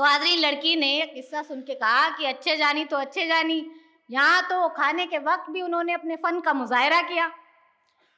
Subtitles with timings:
[0.00, 3.70] तो हाजरीन लड़की ने किस्सा सुन के कहा कि अच्छे जानी तो अच्छे जानी,
[4.10, 7.26] यहाँ तो खाने के वक्त भी उन्होंने अपने फ़न का मुजाहरा किया।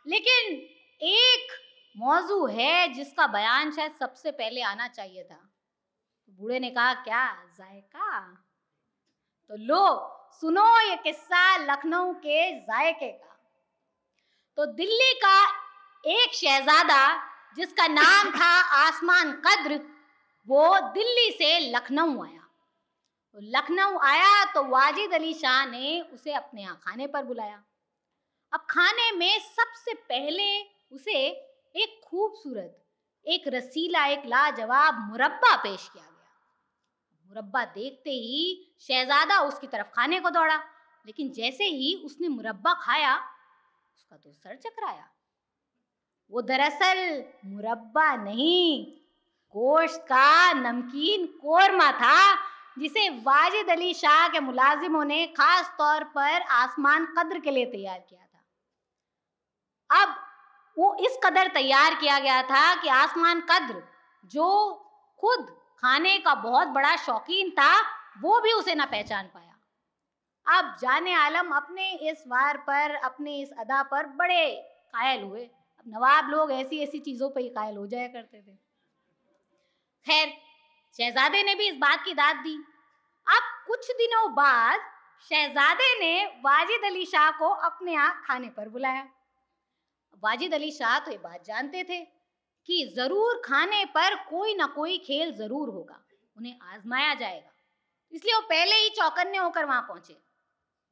[0.07, 0.53] लेकिन
[1.01, 1.49] एक
[1.97, 7.27] मौजू है जिसका बयान शायद सबसे पहले आना चाहिए था। तो बूढ़े ने कहा, क्या
[7.59, 8.21] जायका?
[9.51, 9.85] तो लो,
[10.41, 13.37] सुनो ये किस्सा लखनऊ के जायके का।
[14.59, 15.39] तो दिल्ली का
[16.05, 17.03] एक शहजादा
[17.57, 18.53] जिसका नाम था
[18.87, 19.81] आसमान कद्र
[20.49, 22.41] वो दिल्ली से लखनऊ आया।
[23.33, 27.63] तो लखनऊ आया तो वाजिद अली शाह ने उसे अपने यहाँ खाने पर बुलाया।
[28.53, 30.49] अब खाने में सबसे पहले
[30.93, 31.19] उसे
[31.75, 32.79] एक खूबसूरत,
[33.27, 36.11] एक रसीला, एक लाजवाब मुरब्बा पेश किया गया।
[37.27, 40.57] मुरब्बा देखते ही शहजादा उसकी तरफ़ खाने को दौड़ा,
[41.07, 43.17] लेकिन जैसे ही उसने मुरब्बा खाया,
[43.97, 45.09] उसका तो सर चकराया।
[46.33, 49.02] वो दरअसल मुरब्बा नहीं
[49.57, 52.35] गोश्त का नमकीन कोरमा था,
[52.79, 57.99] जिसे वाजिद अली शाह के मुलाजिमों ने खास तौर पर आसमान कद्र के लिए तैयार
[57.99, 60.15] किया था। अब
[60.79, 63.83] वो इस कदर तैयार किया गया था कि आसमान कद्र,
[64.25, 64.75] जो
[65.21, 65.47] खुद
[65.79, 67.81] खाने का बहुत बड़ा शौकीन था,
[68.23, 73.51] वो भी उसे ना पहचान पाया। अब जाने आलम अपने इस वार पर, अपने इस
[73.59, 74.51] अदा पर बड़े
[74.95, 78.72] कायल हुए। अब नवाब लोग ऐसी ऐसी चीज़ों पर ही कायल हो जाया करते थे।
[80.07, 80.33] खैर,
[80.99, 82.55] शहजादे ने भी इस बात की दाद दी।
[83.27, 84.81] अब कुछ दिनों बाद
[85.31, 89.07] शहजादे ने वाजिद अली शाह को अपने यहाँ खाने पर बुलाया।
[90.23, 92.01] वाजिद अली शाह तो ये बात जानते थे
[92.69, 95.99] कि ज़रूर खाने पर कोई ना कोई खेल ज़रूर होगा,
[96.37, 97.51] उन्हें आजमाया जाएगा।
[98.13, 100.17] इसलिए वो पहले ही चौकन्ने होकर वहाँ पहुँचे।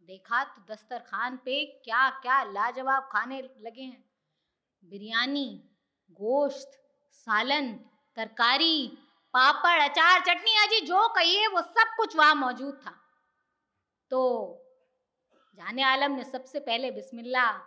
[0.09, 4.05] देखा तो दस्तरखान पे क्या क्या लाजवाब खाने लगे हैं।
[4.83, 5.49] बिरयानी,
[6.11, 6.81] गोश्त,
[7.15, 7.73] सालन
[8.17, 8.99] तरकारी,
[9.35, 13.01] पापड़, अचार, चटनी आजी जो कहिए, वो सब कुछ वहाँ मौजूद था।
[14.11, 14.21] तो
[15.55, 17.59] जाने आलम ने सबसे पहले बिस्मिल्लाह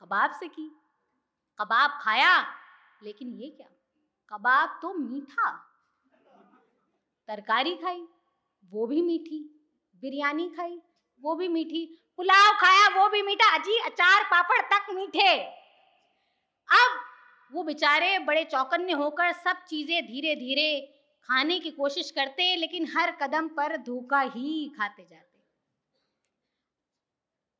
[0.00, 0.80] कबाब से की।
[1.60, 2.54] कबाब खाया,
[3.02, 3.68] लेकिन ये क्या?
[4.30, 5.50] कबाब तो मीठा।
[7.28, 8.08] तरकारी खाई,
[8.70, 9.70] वो भी मीठी।
[10.00, 10.82] बिरयानी खाई,
[11.20, 15.42] वो भी मीठी। पुलाव खाया, वो भी मीठा। अजी अचार, पापड़ तक मीठे।
[16.68, 17.03] अब
[17.54, 20.80] वो बेचारे बड़े चौकन्ने होकर सब चीज़ें धीरे धीरे
[21.22, 25.38] खाने की कोशिश करते, लेकिन हर कदम पर धोखा ही खाते जाते।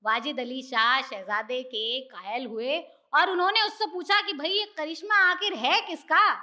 [0.04, 2.78] वाजिद अली शाह शहजादे के कायल हुए
[3.14, 6.34] और उन्होंने उससे पूछा कि, भाई, ये करिश्मा आखिर है किसका?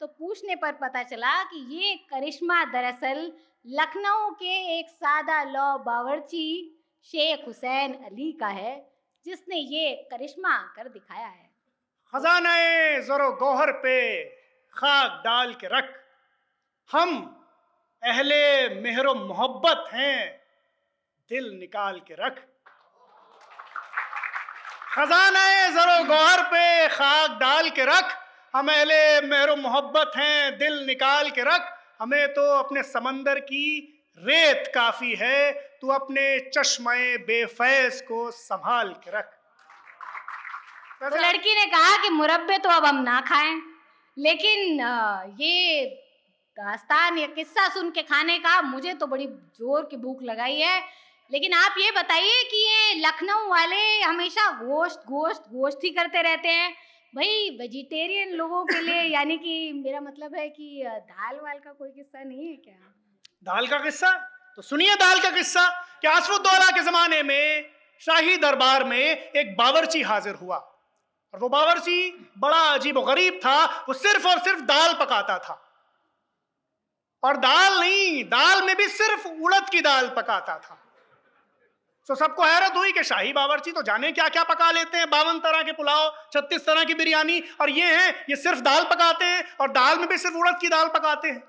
[0.00, 3.32] तो पूछने पर पता चला कि ये करिश्मा दरअसल
[3.66, 8.92] लखनऊ के एक सादा लौ बावर्ची शेख हुसैन अली का है,
[9.24, 11.51] जिसने ये करिश्मा कर दिखाया है।
[12.14, 12.56] खजाना
[12.98, 14.24] जरो गौहर पे,
[14.76, 15.88] खाक डाल के रख।
[16.92, 17.14] हम
[18.04, 20.40] अहले मेहरो मोहब्बत हैं,
[21.30, 22.36] दिल निकाल के रख।
[24.92, 28.16] खजाना जरो गौहर पे, खाक डाल के रख।
[28.56, 33.66] हम अहले मेहरो मोहब्बत हैं, दिल निकाल के रख। हमें तो अपने समंदर की
[34.18, 39.38] रेत काफ़ी है, तू अपने चश्मे बेफैज को संभाल के रख।
[41.02, 43.60] तो लड़की ने कहा कि मुरब्बे तो अब हम ना खाएँ।
[44.16, 44.80] लेकिन
[45.40, 45.84] ये
[46.56, 50.80] दास्तान या किस्सा सुन के खाने का मुझे तो बड़ी ज़ोर की भूख लगाई है।
[51.32, 56.48] लेकिन आप ये बताइए कि ये लखनऊ वाले हमेशा गोश्त गोश्त गोश्त ही करते रहते
[56.48, 56.72] हैं।
[57.14, 61.88] भाई वेजिटेरियन लोगों के लिए यानी कि मेरा मतलब है कि दाल वाल का कोई
[61.90, 62.94] किस्सा नहीं है क्या?
[63.42, 64.10] दाल का किस्सा?
[64.56, 65.68] तो सुनिए दाल का किस्सा।
[66.02, 67.70] कि आसफुद्दौला के जमाने में
[68.00, 70.68] शाही दरबार में एक बावर्ची हाजिर हुआ।
[71.34, 75.68] और वो बावर्ची बड़ा अजीब गरीब था, वो सिर्फ़ और सिर्फ़ दाल पकाता था।
[77.22, 80.78] और दाल नहीं, दाल में भी सिर्फ़ उड़द की दाल पकाता था।
[82.08, 85.38] तो सबको हैरत हुई कि शाही बावर्ची तो जाने क्या क्या पका लेते हैं, बावन
[85.38, 89.56] तरह के पुलाव, छत्तीस तरह की बिरयानी, और ये हैं, ये सिर्फ़ दाल पकाते हैं,
[89.60, 91.42] और दाल में भी सिर्फ़ उड़द की दाल पकाते हैं।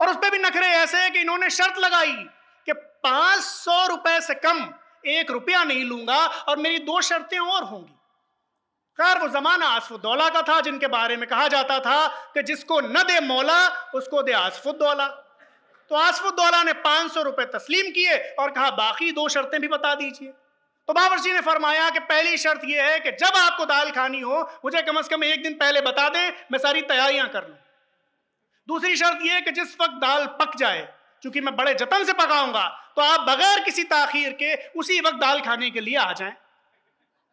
[0.00, 2.12] और उस पर भी नखरे ऐसे हैं कि इन्होंने शर्त लगाई
[2.66, 4.74] कि पाँच सौ रुपए से कम
[5.06, 7.94] एक रुपया नहीं लूँगा, और मेरी दो शर्तें और होंगी।
[8.98, 13.02] खैर, वो जमाना आसफुद्दौला का था, जिनके बारे में कहा जाता था कि जिसको न
[13.04, 15.06] दे मौला, उसको दे आसफुद्दौला।
[15.90, 19.94] तो आसफुद्दौला ने पाँच सौ रुपए तस्लीम किए और कहा, बाकी दो शर्तें भी बता
[19.94, 20.28] दीजिए।
[20.88, 24.40] तो बाबरची ने फरमाया कि पहली शर्त यह है कि जब आपको दाल खानी हो,
[24.64, 27.56] मुझे कम से कम एक दिन पहले बता दें, मैं सारी तैयारियाँ कर लूँ।
[28.68, 30.80] दूसरी शर्त यह है कि जिस वक्त दाल पक जाए
[31.22, 32.66] क्योंकि मैं बड़े जतन से पकाऊँगा
[32.96, 36.32] तो आप बगैर किसी ताखीर के उसी वक्त दाल खाने के लिए आ जाएँ।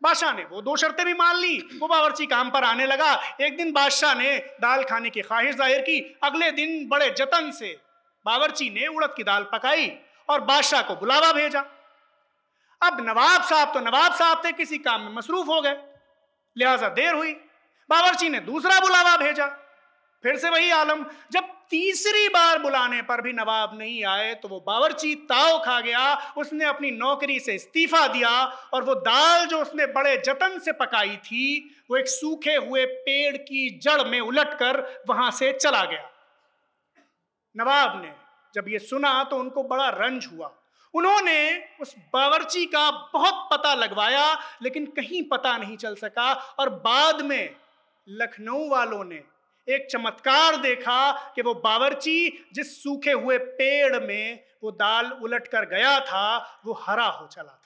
[0.01, 3.57] बादशाह ने वो दो शर्तें भी मान ली। वो बावर्ची काम पर आने लगा। एक
[3.57, 7.77] दिन बादशाह ने दाल खाने की ख्वाहिश ज़ाहिर की। अगले दिन बड़े जतन से
[8.25, 9.91] बावर्ची ने उड़द की दाल पकाई
[10.29, 11.59] और बादशाह को बुलावा भेजा।
[12.81, 15.77] अब नवाब साहब तो नवाब साहब थे, किसी काम में मसरूफ हो गए।
[16.55, 17.33] लिहाजा देर हुई।
[17.89, 19.45] बावर्ची ने दूसरा बुलावा भेजा।
[20.24, 24.60] फिर से वही आलम, जब तीसरी बार बुलाने पर भी नवाब नहीं आए तो वो
[24.60, 28.31] बावरची ताव खा गया, उसने अपनी नौकरी से इस्तीफा दिया,
[28.74, 33.36] और वो दाल जो उसने बड़े जतन से पकाई थी, वो एक सूखे हुए पेड़
[33.38, 36.10] की जड़ में उलटकर वहाँ से चला गया।
[37.56, 38.12] नवाब ने
[38.54, 40.51] जब ये सुना तो उनको बड़ा रंज हुआ।
[40.94, 41.39] उन्होंने
[41.81, 47.56] उस बावर्ची का बहुत पता लगवाया, लेकिन कहीं पता नहीं चल सका, और बाद में
[48.07, 49.21] लखनऊ वालों ने
[49.69, 55.66] एक चमत्कार देखा कि वो बावर्ची जिस सूखे हुए पेड़ में वो दाल उलट कर
[55.66, 57.62] गया था, वो हरा हो चला